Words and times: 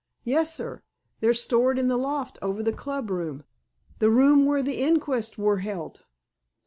"Yes, 0.23 0.51
sir. 0.51 0.81
They're 1.19 1.31
stored 1.35 1.77
in 1.77 1.87
the 1.87 1.95
loft 1.95 2.39
over 2.41 2.63
the 2.63 2.73
club 2.73 3.11
room—the 3.11 4.09
room 4.09 4.45
where 4.45 4.63
the 4.63 4.79
inquest 4.81 5.37
wur 5.37 5.57
held." 5.57 6.01